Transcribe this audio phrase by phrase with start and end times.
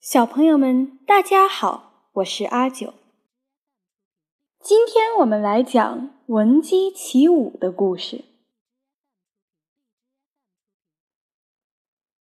[0.00, 2.94] 小朋友们，大家好，我是阿九。
[4.58, 8.24] 今天我们来讲闻鸡起舞的故事。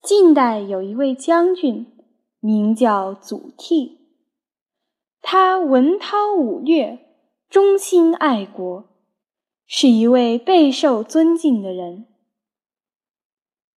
[0.03, 1.90] 晋代有一位将军，
[2.40, 3.96] 名叫祖逖，
[5.22, 6.98] 他文韬武略，
[7.48, 8.84] 忠心爱国，
[9.66, 12.06] 是一位备受尊敬的人。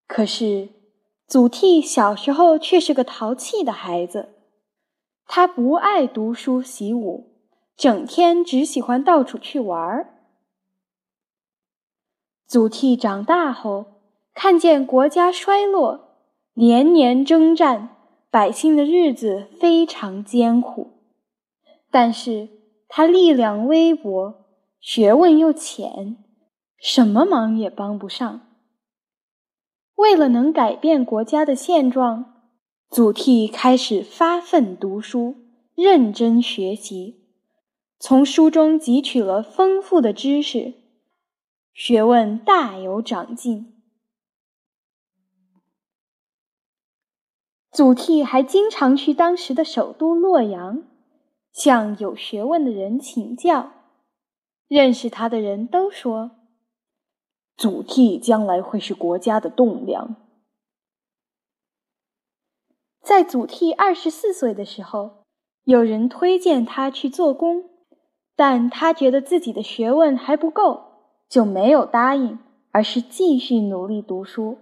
[0.06, 0.68] 可是，
[1.28, 4.30] 祖逖小时候却是个淘气的孩子，
[5.26, 7.34] 他不爱读书习武，
[7.76, 10.14] 整天只喜欢到处去玩儿。
[12.46, 13.86] 祖逖长大后，
[14.36, 16.20] 看见国家衰落，
[16.54, 17.90] 连年征战，
[18.30, 20.92] 百姓的日子非常艰苦。
[21.90, 22.50] 但是
[22.88, 24.46] 他力量微薄，
[24.80, 26.24] 学问又浅，
[26.78, 28.42] 什么忙也帮不上。
[29.96, 32.44] 为了能改变国家的现状，
[32.90, 35.36] 祖逖开始发奋读书，
[35.74, 37.26] 认真学习，
[37.98, 40.74] 从书中汲取了丰富的知识，
[41.74, 43.74] 学问大有长进。
[47.72, 50.84] 祖逖还经常去当时的首都洛阳，
[51.52, 53.72] 向有学问的人请教。
[54.68, 56.35] 认识他的人都说。
[57.58, 60.16] 祖逖将来会是国家的栋梁。
[63.02, 65.24] 在祖逖二十四岁的时候，
[65.64, 67.64] 有人推荐他去做工，
[68.36, 70.84] 但他觉得自己的学问还不够，
[71.30, 72.40] 就没有答应，
[72.72, 74.58] 而是继续努力读书。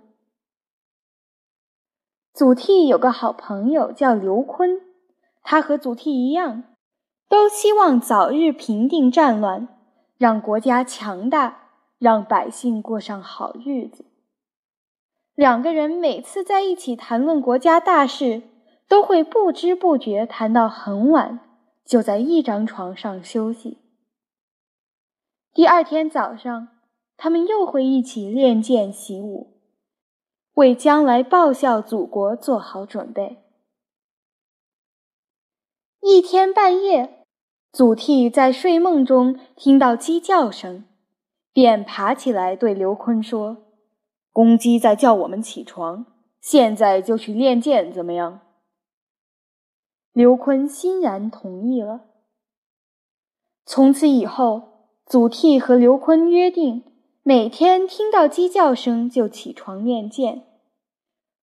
[2.34, 4.82] 祖逖有个好朋友叫刘琨，
[5.42, 6.64] 他和祖逖一样，
[7.30, 9.68] 都希望早日平定战乱，
[10.18, 11.63] 让国家强大。
[12.04, 14.04] 让百姓过上好日子。
[15.36, 18.42] 两个人每次在一起谈论国家大事，
[18.90, 21.40] 都会不知不觉谈到很晚，
[21.86, 23.78] 就在一张床上休息。
[25.54, 26.68] 第二天早上，
[27.16, 29.62] 他们又会一起练剑习武，
[30.56, 33.38] 为将来报效祖国做好准备。
[36.02, 37.26] 一天半夜，
[37.72, 40.84] 祖逖在睡梦中听到鸡叫声。
[41.54, 43.58] 便爬起来对刘琨说
[44.34, 46.08] ：“公鸡在叫我们起床，
[46.42, 48.42] 现在就去练剑，怎么样？”
[50.12, 52.02] 刘琨欣然同意了。
[53.66, 56.84] 从此以后，祖逖和刘琨约定，
[57.22, 60.44] 每天听到鸡叫声就起床练剑，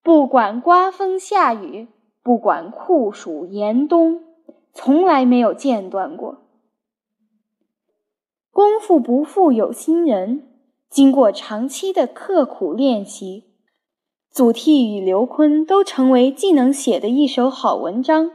[0.03, 1.89] 不管刮风下雨，
[2.23, 4.23] 不管酷暑严冬，
[4.73, 6.50] 从来没有间断过。
[8.61, 10.47] 功夫不负有心人，
[10.91, 13.45] 经过长期的刻苦练习，
[14.31, 18.31] 祖逖与刘琨都成为既能写的一手好文章，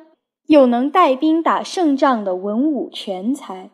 [0.48, 3.70] 又能带兵打胜仗的文武全才。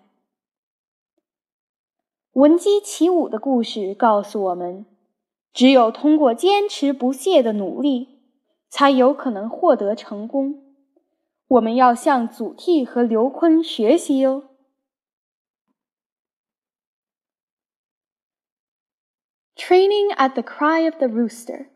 [2.34, 4.86] 闻鸡起舞的故事告诉我们，
[5.54, 8.10] 只有通过坚持不懈的努力，
[8.70, 10.62] 才有可能获得成功。
[11.48, 14.44] 我们要向祖逖和刘琨学习哦。
[19.72, 21.70] Training at the Cry of the Rooster.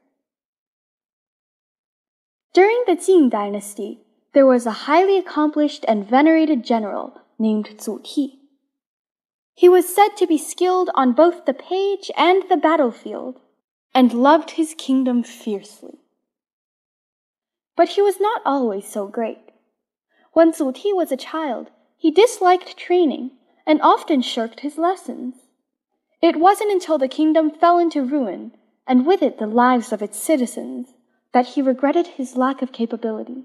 [2.53, 4.01] During the Jin dynasty,
[4.33, 8.37] there was a highly accomplished and venerated general named Zhu Ti.
[9.53, 13.39] He was said to be skilled on both the page and the battlefield,
[13.93, 15.99] and loved his kingdom fiercely.
[17.77, 19.53] But he was not always so great.
[20.33, 23.31] When Zhu Ti was a child, he disliked training
[23.65, 25.44] and often shirked his lessons.
[26.21, 28.53] It wasn't until the kingdom fell into ruin,
[28.87, 30.93] and with it the lives of its citizens,
[31.33, 33.43] that he regretted his lack of capability.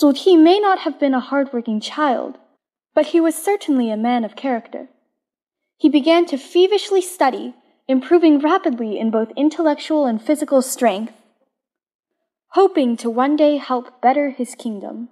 [0.00, 2.38] Zhu Ti may not have been a hardworking child,
[2.94, 4.88] but he was certainly a man of character.
[5.76, 7.54] He began to feverishly study,
[7.88, 11.14] improving rapidly in both intellectual and physical strength,
[12.50, 15.08] hoping to one day help better his kingdom.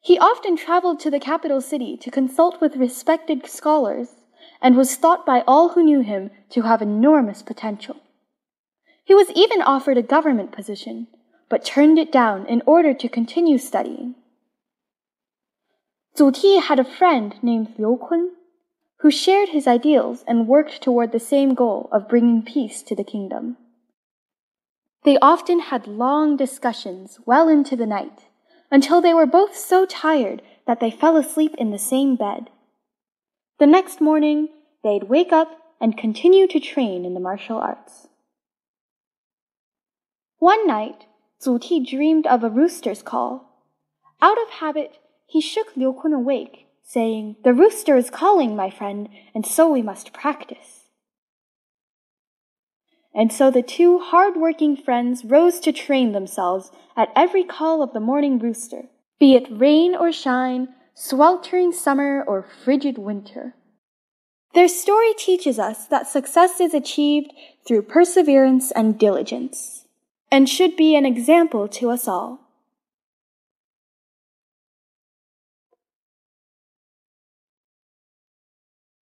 [0.00, 4.16] He often traveled to the capital city to consult with respected scholars
[4.64, 7.96] and was thought by all who knew him to have enormous potential.
[9.04, 11.06] He was even offered a government position,
[11.50, 14.14] but turned it down in order to continue studying.
[16.16, 18.30] Zhu Ti had a friend named Liu Kun,
[19.00, 23.04] who shared his ideals and worked toward the same goal of bringing peace to the
[23.04, 23.58] kingdom.
[25.02, 28.28] They often had long discussions well into the night,
[28.70, 32.48] until they were both so tired that they fell asleep in the same bed.
[33.58, 34.48] The next morning,
[34.82, 35.48] they'd wake up
[35.80, 38.08] and continue to train in the martial arts.
[40.38, 41.06] One night,
[41.40, 43.64] Zuti dreamed of a rooster's call.
[44.20, 49.08] Out of habit, he shook Liu Kun awake, saying, The rooster is calling, my friend,
[49.34, 50.84] and so we must practice.
[53.14, 58.00] And so the two hard-working friends rose to train themselves at every call of the
[58.00, 58.86] morning rooster,
[59.20, 63.53] be it rain or shine, sweltering summer or frigid winter.
[64.53, 67.31] Their story teaches us that success is achieved
[67.65, 69.85] through perseverance and diligence,
[70.31, 72.39] and should be an example to us all.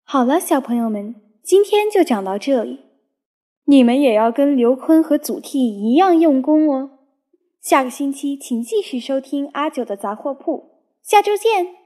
[0.03, 2.81] 好了，小朋友们，今天就讲到这里。
[3.65, 6.99] 你们也要跟刘坤和祖逖一样用功哦。
[7.61, 10.72] 下个星期请继续收听阿九的杂货铺，
[11.04, 11.83] 下周见。